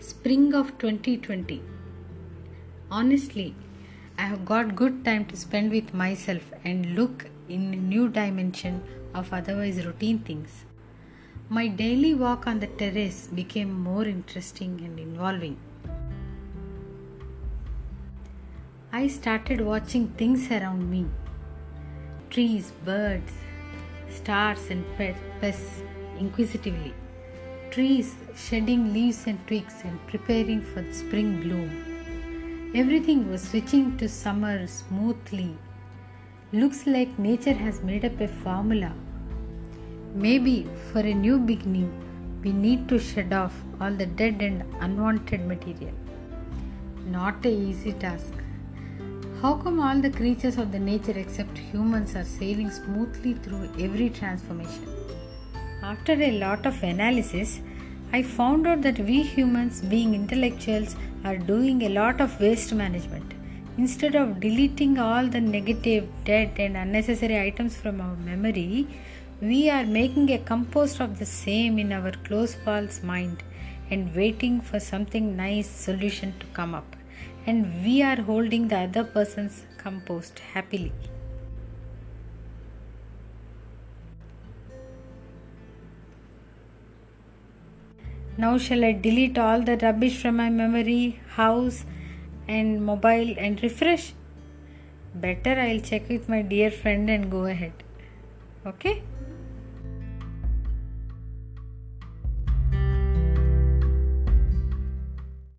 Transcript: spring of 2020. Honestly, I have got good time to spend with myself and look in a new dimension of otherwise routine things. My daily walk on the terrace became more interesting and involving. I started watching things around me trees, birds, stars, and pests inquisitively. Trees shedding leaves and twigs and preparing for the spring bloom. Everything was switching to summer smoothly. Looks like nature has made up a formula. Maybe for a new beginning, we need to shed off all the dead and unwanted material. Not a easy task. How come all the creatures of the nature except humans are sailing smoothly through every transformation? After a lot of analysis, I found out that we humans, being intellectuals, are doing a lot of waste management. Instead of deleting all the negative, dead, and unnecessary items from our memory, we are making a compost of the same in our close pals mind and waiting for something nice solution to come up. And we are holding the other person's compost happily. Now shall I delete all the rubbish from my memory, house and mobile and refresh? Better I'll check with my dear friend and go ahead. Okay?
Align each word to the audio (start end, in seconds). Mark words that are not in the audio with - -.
spring 0.00 0.54
of 0.54 0.78
2020. 0.78 1.62
Honestly, 2.90 3.54
I 4.18 4.22
have 4.22 4.44
got 4.46 4.74
good 4.74 5.04
time 5.04 5.26
to 5.26 5.36
spend 5.36 5.70
with 5.70 5.92
myself 5.92 6.52
and 6.64 6.94
look 6.94 7.26
in 7.48 7.74
a 7.74 7.76
new 7.76 8.08
dimension 8.08 8.82
of 9.14 9.32
otherwise 9.32 9.84
routine 9.84 10.20
things. 10.20 10.64
My 11.50 11.66
daily 11.66 12.14
walk 12.14 12.46
on 12.46 12.60
the 12.60 12.66
terrace 12.66 13.26
became 13.26 13.72
more 13.78 14.04
interesting 14.04 14.80
and 14.84 14.98
involving. 14.98 15.58
I 18.92 19.06
started 19.08 19.60
watching 19.60 20.08
things 20.08 20.50
around 20.50 20.90
me 20.90 21.06
trees, 22.30 22.72
birds, 22.84 23.32
stars, 24.08 24.70
and 24.70 24.84
pests 24.96 25.82
inquisitively. 26.18 26.94
Trees 27.74 28.16
shedding 28.34 28.92
leaves 28.92 29.28
and 29.28 29.38
twigs 29.46 29.74
and 29.84 30.04
preparing 30.08 30.60
for 30.60 30.82
the 30.82 30.92
spring 30.92 31.40
bloom. 31.40 32.72
Everything 32.74 33.30
was 33.30 33.42
switching 33.48 33.96
to 33.98 34.08
summer 34.08 34.66
smoothly. 34.66 35.56
Looks 36.52 36.84
like 36.88 37.16
nature 37.16 37.52
has 37.52 37.80
made 37.80 38.04
up 38.04 38.20
a 38.20 38.26
formula. 38.26 38.92
Maybe 40.14 40.66
for 40.90 40.98
a 40.98 41.14
new 41.14 41.38
beginning, 41.38 41.92
we 42.42 42.50
need 42.52 42.88
to 42.88 42.98
shed 42.98 43.32
off 43.32 43.54
all 43.80 43.92
the 43.92 44.06
dead 44.06 44.42
and 44.42 44.64
unwanted 44.80 45.46
material. 45.46 45.94
Not 47.06 47.46
a 47.46 47.50
easy 47.50 47.92
task. 47.92 48.32
How 49.40 49.54
come 49.54 49.78
all 49.78 50.00
the 50.00 50.10
creatures 50.10 50.58
of 50.58 50.72
the 50.72 50.80
nature 50.80 51.16
except 51.16 51.56
humans 51.56 52.16
are 52.16 52.24
sailing 52.24 52.72
smoothly 52.72 53.34
through 53.34 53.70
every 53.78 54.10
transformation? 54.10 54.99
After 55.82 56.12
a 56.12 56.32
lot 56.32 56.66
of 56.66 56.82
analysis, 56.82 57.60
I 58.12 58.22
found 58.22 58.66
out 58.66 58.82
that 58.82 58.98
we 58.98 59.22
humans, 59.22 59.80
being 59.80 60.14
intellectuals, 60.14 60.94
are 61.24 61.38
doing 61.38 61.82
a 61.82 61.88
lot 61.88 62.20
of 62.20 62.38
waste 62.38 62.74
management. 62.74 63.32
Instead 63.78 64.14
of 64.14 64.40
deleting 64.40 64.98
all 64.98 65.26
the 65.26 65.40
negative, 65.40 66.06
dead, 66.24 66.52
and 66.58 66.76
unnecessary 66.76 67.38
items 67.40 67.76
from 67.76 68.00
our 68.00 68.14
memory, 68.16 68.88
we 69.40 69.70
are 69.70 69.86
making 69.86 70.30
a 70.30 70.38
compost 70.38 71.00
of 71.00 71.18
the 71.18 71.24
same 71.24 71.78
in 71.78 71.92
our 71.92 72.12
close 72.24 72.56
pals 72.56 73.02
mind 73.02 73.42
and 73.90 74.14
waiting 74.14 74.60
for 74.60 74.78
something 74.78 75.34
nice 75.34 75.70
solution 75.70 76.34
to 76.40 76.46
come 76.52 76.74
up. 76.74 76.94
And 77.46 77.82
we 77.82 78.02
are 78.02 78.20
holding 78.20 78.68
the 78.68 78.80
other 78.80 79.04
person's 79.04 79.64
compost 79.78 80.40
happily. 80.40 80.92
Now 88.38 88.56
shall 88.58 88.84
I 88.84 88.92
delete 88.92 89.38
all 89.38 89.60
the 89.62 89.76
rubbish 89.76 90.20
from 90.22 90.36
my 90.36 90.50
memory, 90.50 91.20
house 91.30 91.84
and 92.48 92.84
mobile 92.84 93.34
and 93.38 93.62
refresh? 93.62 94.14
Better 95.14 95.58
I'll 95.60 95.80
check 95.80 96.08
with 96.08 96.28
my 96.28 96.42
dear 96.42 96.70
friend 96.70 97.10
and 97.10 97.30
go 97.30 97.44
ahead. 97.44 97.72
Okay? 98.64 99.02